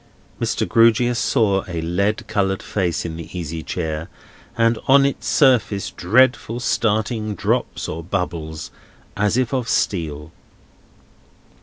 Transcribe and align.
Mr. 0.41 0.67
Grewgious 0.67 1.19
saw 1.19 1.63
a 1.67 1.79
lead 1.79 2.27
coloured 2.27 2.63
face 2.63 3.05
in 3.05 3.17
the 3.17 3.29
easy 3.37 3.61
chair, 3.61 4.09
and 4.57 4.79
on 4.87 5.05
its 5.05 5.27
surface 5.27 5.91
dreadful 5.91 6.59
starting 6.59 7.35
drops 7.35 7.87
or 7.87 8.03
bubbles, 8.03 8.71
as 9.15 9.37
if 9.37 9.53
of 9.53 9.69
steel. 9.69 10.31